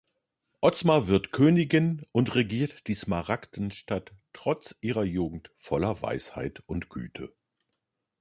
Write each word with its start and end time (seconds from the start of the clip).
Ozma 0.61 1.05
wird 1.05 1.31
Königin 1.31 2.01
und 2.11 2.33
regiert 2.33 2.87
die 2.87 2.95
Smaragdenstadt, 2.95 4.15
trotz 4.33 4.75
ihrer 4.81 5.03
Jugend 5.03 5.51
voller 5.57 6.01
Weisheit 6.01 6.63
und 6.65 6.89
Güte. 6.89 7.31